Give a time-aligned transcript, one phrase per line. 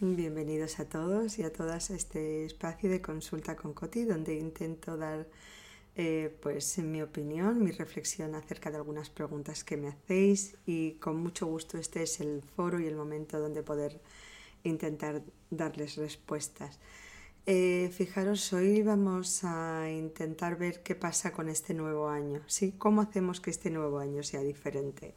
[0.00, 4.96] Bienvenidos a todos y a todas a este espacio de consulta con Coti, donde intento
[4.96, 5.26] dar
[5.96, 11.16] eh, pues mi opinión, mi reflexión acerca de algunas preguntas que me hacéis y con
[11.16, 14.00] mucho gusto este es el foro y el momento donde poder
[14.64, 16.78] intentar darles respuestas.
[17.46, 22.74] Eh, fijaros, hoy vamos a intentar ver qué pasa con este nuevo año, ¿sí?
[22.76, 25.14] ¿Cómo hacemos que este nuevo año sea diferente?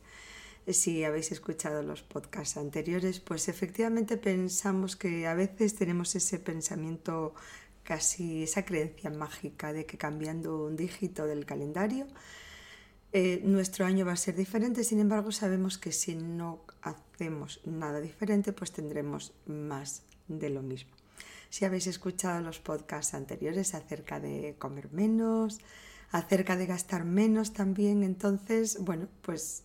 [0.68, 7.34] si habéis escuchado los podcasts anteriores, pues efectivamente pensamos que a veces tenemos ese pensamiento
[7.84, 12.08] casi esa creencia mágica de que cambiando un dígito del calendario
[13.14, 18.00] eh, nuestro año va a ser diferente, sin embargo sabemos que si no hacemos nada
[18.00, 20.92] diferente pues tendremos más de lo mismo.
[21.50, 25.60] Si habéis escuchado los podcasts anteriores acerca de comer menos,
[26.12, 29.64] acerca de gastar menos también, entonces, bueno, pues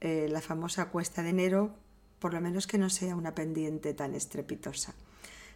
[0.00, 1.74] eh, la famosa cuesta de enero,
[2.18, 4.94] por lo menos que no sea una pendiente tan estrepitosa.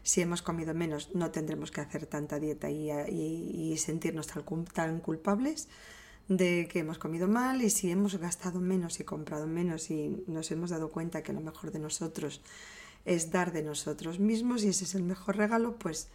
[0.02, 4.28] Si hemos comido menos, no tendremos que hacer tanta dieta y, sentirnos
[4.72, 5.68] tan, culpables
[6.28, 10.50] de que hemos comido mal y si hemos gastado menos y comprado menos y nos
[10.50, 12.42] hemos dado cuenta que lo mejor de nosotros
[13.04, 16.08] es dar de nosotros mismos y ese es el mejor regalo, pues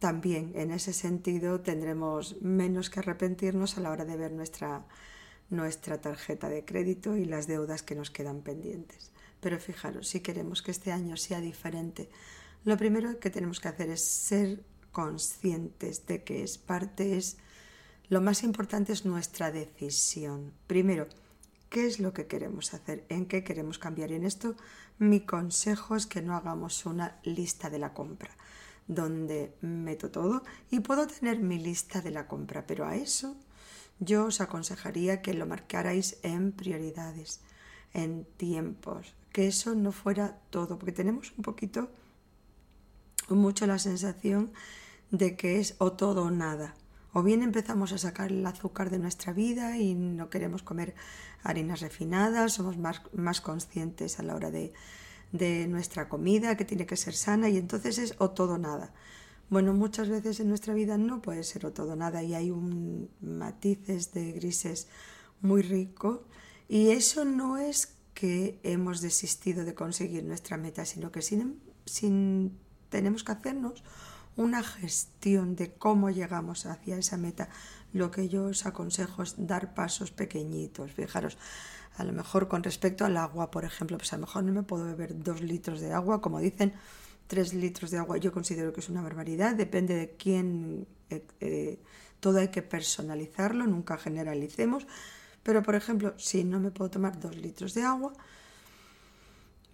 [0.00, 4.84] también en ese sentido tendremos menos que arrepentirnos a la hora de ver nuestra
[5.52, 9.12] nuestra tarjeta de crédito y las deudas que nos quedan pendientes.
[9.40, 12.08] Pero fijaros, si queremos que este año sea diferente,
[12.64, 17.36] lo primero que tenemos que hacer es ser conscientes de que es parte, es
[18.12, 20.52] lo más importante es nuestra decisión.
[20.66, 21.08] Primero,
[21.70, 23.06] ¿qué es lo que queremos hacer?
[23.08, 24.10] ¿En qué queremos cambiar?
[24.10, 24.54] Y en esto
[24.98, 28.36] mi consejo es que no hagamos una lista de la compra
[28.86, 33.34] donde meto todo y puedo tener mi lista de la compra, pero a eso
[33.98, 37.40] yo os aconsejaría que lo marcarais en prioridades,
[37.94, 41.88] en tiempos, que eso no fuera todo, porque tenemos un poquito,
[43.30, 44.52] mucho la sensación
[45.10, 46.74] de que es o todo o nada.
[47.12, 50.94] O bien empezamos a sacar el azúcar de nuestra vida y no queremos comer
[51.42, 54.72] harinas refinadas, somos más, más conscientes a la hora de,
[55.32, 58.94] de nuestra comida, que tiene que ser sana, y entonces es o todo nada.
[59.50, 63.10] Bueno, muchas veces en nuestra vida no puede ser o todo nada y hay un
[63.20, 64.88] matices de grises
[65.42, 66.24] muy rico
[66.68, 72.58] y eso no es que hemos desistido de conseguir nuestra meta, sino que sin, sin,
[72.88, 73.84] tenemos que hacernos
[74.36, 77.48] una gestión de cómo llegamos hacia esa meta.
[77.92, 80.92] Lo que yo os aconsejo es dar pasos pequeñitos.
[80.92, 81.36] Fijaros,
[81.96, 84.62] a lo mejor con respecto al agua, por ejemplo, pues a lo mejor no me
[84.62, 86.72] puedo beber dos litros de agua, como dicen,
[87.32, 91.78] 3 litros de agua yo considero que es una barbaridad, depende de quién, eh, eh,
[92.20, 94.86] todo hay que personalizarlo, nunca generalicemos,
[95.42, 98.12] pero por ejemplo, si no me puedo tomar 2 litros de agua,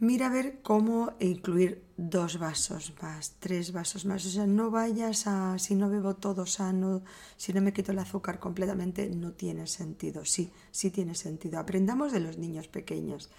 [0.01, 4.25] mira a ver cómo incluir dos vasos más, tres vasos más.
[4.25, 7.03] O sea, no vayas a, si no bebo todo sano,
[7.37, 10.25] si no me quito el azúcar completamente, no tiene sentido.
[10.25, 11.59] Sí, sí tiene sentido.
[11.59, 13.31] Aprendamos de los niños pequeños.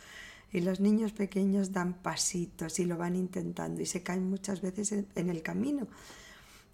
[0.52, 4.92] Y los niños pequeños dan pasitos y lo van intentando y se caen muchas veces
[4.92, 5.88] en, el camino.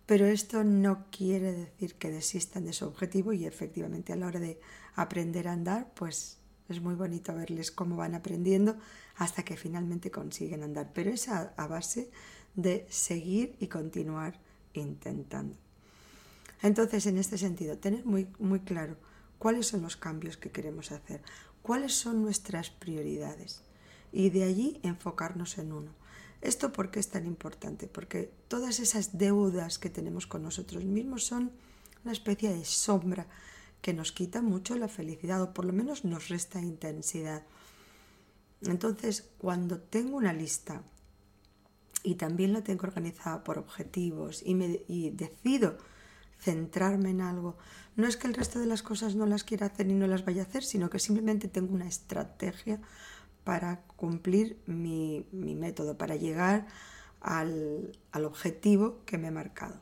[0.06, 4.40] Pero esto no quiere decir que desistan de su objetivo y efectivamente a la hora
[4.40, 4.60] de
[4.96, 6.38] aprender a andar, pues
[6.70, 8.76] es muy bonito verles cómo van aprendiendo
[9.18, 10.92] hasta que finalmente consiguen andar.
[10.94, 12.10] Pero es a, base
[12.56, 14.40] de seguir y continuar
[14.74, 15.56] intentando.
[16.62, 18.98] Entonces, en este sentido, tener muy, muy claro
[19.38, 21.22] cuáles son los cambios que queremos hacer,
[21.62, 23.62] cuáles son nuestras prioridades
[24.12, 25.92] y de allí enfocarnos en uno.
[26.42, 27.88] ¿Esto por qué es tan importante?
[27.88, 31.52] Porque todas esas deudas que tenemos con nosotros mismos son
[32.04, 33.28] una especie de sombra
[33.86, 37.44] que nos quita mucho la felicidad o por lo menos nos resta intensidad.
[38.64, 40.82] Entonces, cuando tengo una lista
[42.02, 45.78] y también la tengo organizada por objetivos y, decido
[46.40, 47.58] centrarme en algo,
[47.96, 50.26] no es que el resto de las cosas no las quiera hacer y no las
[50.26, 52.82] vaya a hacer, sino que simplemente tengo una estrategia
[53.44, 56.66] para cumplir mi, método, para llegar
[57.22, 59.80] al, objetivo que me he marcado.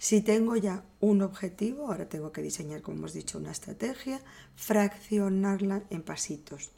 [0.00, 4.18] Si tengo ya un objetivo, ahora tengo que diseñar, como hemos dicho, una estrategia,
[4.56, 6.70] fraccionarla en pasitos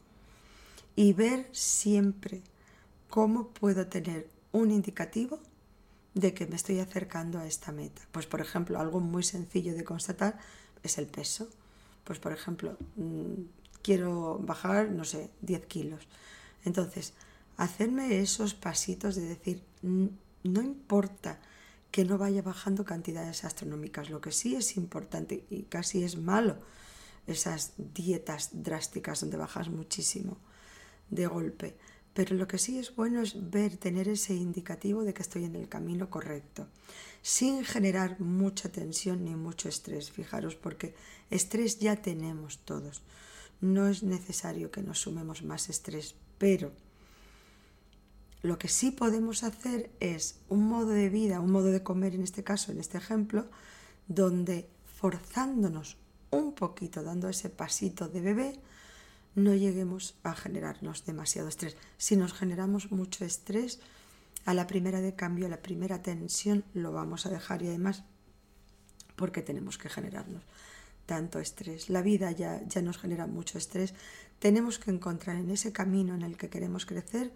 [0.97, 2.43] y ver siempre
[3.09, 5.39] cómo puedo tener un indicativo
[6.15, 8.03] de que me estoy acercando a esta meta.
[8.11, 10.37] Pues por ejemplo, algo muy sencillo de constatar
[10.83, 11.49] es el peso.
[12.03, 13.43] Pues por ejemplo, mm,
[13.83, 16.09] quiero bajar, no sé, 10 kilos.
[16.65, 17.13] Entonces,
[17.57, 21.39] hacerme esos pasitos de decir, no importa
[21.93, 26.57] que no vaya bajando cantidades astronómicas, lo que sí es importante y casi es malo,
[27.27, 30.39] esas dietas drásticas donde bajas muchísimo
[31.11, 31.77] de golpe.
[32.15, 35.55] Pero lo que sí es bueno es ver, tener ese indicativo de que estoy en
[35.55, 36.67] el camino correcto,
[37.21, 40.11] sin generar mucha tensión ni mucho estrés.
[40.11, 40.95] Fijaros, porque
[41.31, 43.03] estrés ya tenemos todos.
[43.61, 46.73] No es necesario que nos sumemos más estrés, pero
[48.43, 52.23] lo que sí podemos hacer es un modo de vida, un modo de comer en
[52.23, 53.47] este caso, en este ejemplo,
[54.09, 55.97] donde forzándonos
[56.31, 58.61] un poquito, dando ese pasito de bebé,
[59.35, 61.77] no lleguemos a generarnos demasiado estrés.
[61.99, 63.81] Si nos generamos mucho estrés,
[64.45, 68.03] a la primera de cambio, a la primera tensión, lo vamos a dejar y además,
[69.15, 70.43] porque tenemos que generarnos
[71.07, 71.91] tanto estrés.
[71.91, 73.95] La vida ya, ya nos genera mucho estrés.
[74.41, 77.33] Tenemos que encontrar en ese camino en el que queremos crecer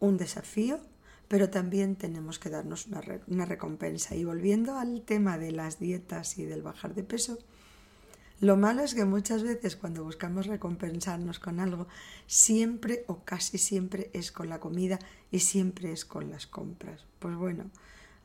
[0.00, 0.80] un desafío,
[1.28, 4.14] pero también tenemos que darnos una, una recompensa.
[4.14, 7.38] Y volviendo al tema de las dietas y del bajar de peso,
[8.40, 11.88] lo malo es que muchas veces cuando buscamos recompensarnos con algo,
[12.28, 15.00] siempre o casi siempre es con la comida
[15.32, 17.04] y siempre es con las compras.
[17.18, 17.70] Pues bueno,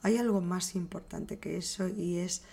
[0.04, 2.44] hay algo más importante que eso y es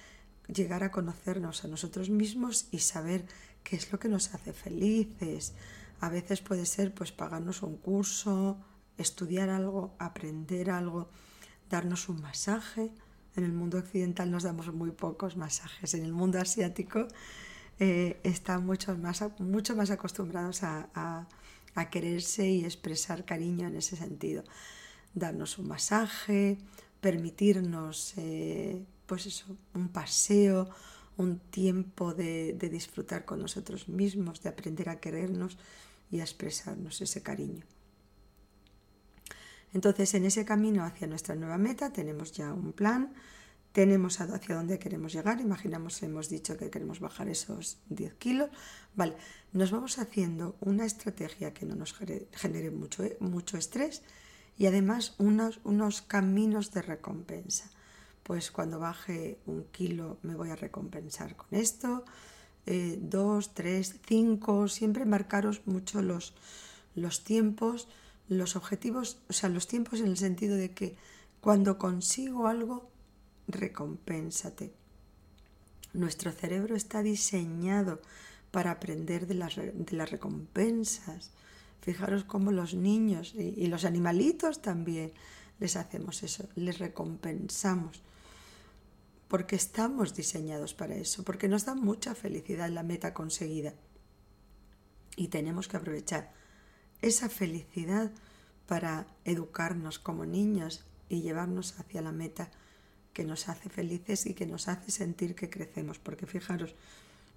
[0.49, 3.27] llegar a conocernos a nosotros mismos y saber
[3.63, 5.53] qué es lo que nos hace felices.
[6.01, 8.57] A veces puede ser pues pagarnos un curso,
[9.01, 11.09] estudiar algo, aprender algo,
[11.69, 12.93] darnos un masaje.
[13.37, 15.95] En el mundo occidental nos damos muy pocos masajes.
[15.95, 17.07] En el mundo asiático
[17.79, 21.27] eh, están mucho más, mucho más acostumbrados a,
[21.91, 24.45] quererse y expresar cariño en ese sentido.
[25.15, 26.59] Darnos un masaje,
[27.01, 30.69] permitirnos eh, pues eso, un paseo,
[31.17, 35.57] un tiempo de, de, disfrutar con nosotros mismos, de aprender a querernos
[36.11, 37.65] y a expresarnos ese cariño.
[39.73, 43.13] Entonces, en ese camino hacia nuestra nueva meta tenemos ya un plan,
[43.73, 48.51] tenemos hacia dónde queremos llegar, imaginamos, hemos dicho que queremos bajar esos 10 kilos,
[48.97, 49.15] vale,
[49.53, 54.03] nos vamos haciendo una estrategia que no nos genere mucho, eh, mucho estrés
[54.59, 57.71] y además unos, unos caminos de recompensa.
[58.25, 62.05] Pues cuando baje un kilo me voy a recompensar con esto,
[62.67, 66.35] eh, dos, tres, cinco, siempre marcaros mucho los,
[66.95, 67.89] los tiempos,
[68.31, 70.97] los objetivos, o sea, los tiempos en el sentido de que
[71.41, 72.89] cuando consigo algo
[73.49, 74.73] recompénsate.
[75.93, 78.01] Nuestro cerebro está diseñado
[78.53, 81.33] para aprender de las, de las recompensas.
[81.83, 85.13] Fijaros cómo los niños y, y los animalitos también
[85.59, 88.01] les hacemos eso, les recompensamos
[89.27, 93.75] porque estamos diseñados para eso, porque nos da mucha felicidad la meta conseguida.
[95.17, 96.33] Y tenemos que aprovechar
[97.03, 98.11] esa felicidad
[98.67, 102.51] para educarnos como niños y llevarnos hacia la meta
[103.13, 105.99] que nos hace felices y que nos hace sentir que crecemos.
[105.99, 106.75] Porque fijaros,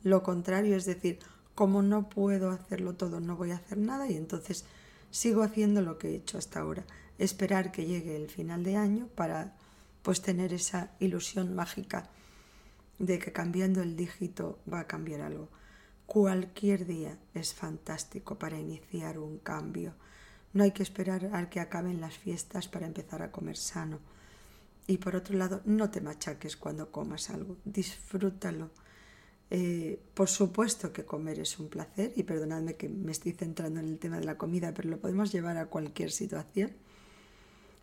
[0.03, 1.19] lo contrario es decir,
[1.55, 4.65] como no puedo hacerlo todo, no voy a hacer nada y entonces
[5.11, 6.85] sigo haciendo lo que he hecho hasta ahora.
[7.17, 9.55] Esperar que llegue el final de año para
[10.01, 12.09] pues tener esa ilusión mágica
[12.99, 15.49] de que cambiando el dígito va a cambiar algo.
[16.13, 19.95] Cualquier día es fantástico para iniciar un cambio.
[20.53, 23.97] No hay que esperar a que acaben las fiestas para empezar a comer sano.
[24.85, 28.69] Y por otro lado, no te machaques cuando comas algo, disfrútalo.
[29.49, 33.87] Eh, por supuesto que comer es un placer, y perdonadme que me estoy centrando en
[33.87, 36.73] el tema de la comida, pero lo podemos llevar a cualquier situación.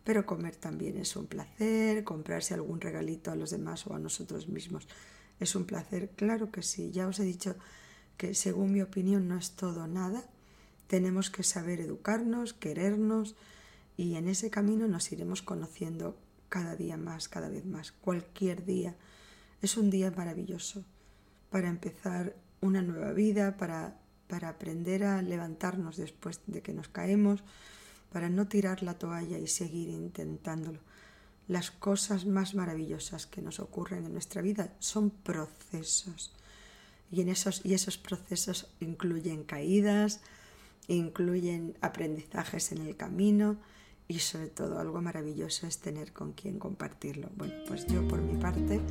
[0.05, 4.47] Pero comer también es un placer, comprarse algún regalito a los demás o a nosotros
[4.47, 4.87] mismos
[5.41, 6.91] es un placer, claro que sí.
[6.91, 7.55] Ya os he dicho
[8.17, 10.23] que según mi opinión no es todo nada.
[10.87, 13.35] Tenemos que saber educarnos, querernos
[13.97, 16.17] y en ese camino nos iremos conociendo
[16.49, 18.95] cada día más, cada vez más, cualquier día.
[19.61, 20.83] Es un día maravilloso
[21.49, 27.43] para empezar una nueva vida, para, para aprender a levantarnos después de que nos caemos,
[28.11, 30.79] para no tirar la toalla y seguir intentándolo.
[31.47, 36.33] Las cosas más maravillosas que nos ocurren en nuestra vida son procesos.
[37.11, 40.21] Y, en esos, y esos procesos incluyen caídas,
[40.87, 43.57] incluyen aprendizajes en el camino,
[44.11, 47.29] y sobre todo algo maravilloso es tener con quien compartirlo.
[47.37, 48.81] Bueno, pues yo por mi parte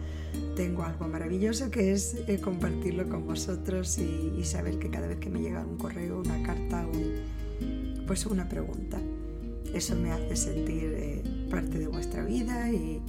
[0.57, 5.29] tengo algo maravilloso que es eh, compartirlo con vosotros y, saber que cada vez que
[5.29, 6.87] me llega un correo, una carta,
[8.07, 8.99] pues una pregunta,
[9.75, 13.03] eso me hace sentir eh, parte de vuestra vida y,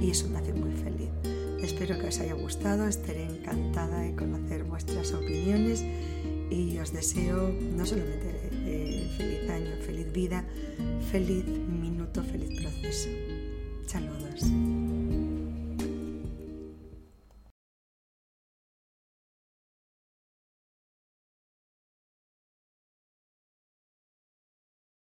[0.00, 1.45] y eso me hace muy feliz.
[1.62, 5.84] Espero que os haya gustado, estaré encantada de conocer vuestras opiniones
[6.50, 8.26] y os deseo no solamente
[9.16, 10.44] feliz año, feliz vida,
[11.10, 13.08] feliz minuto, feliz proceso.
[13.86, 15.15] Saludos.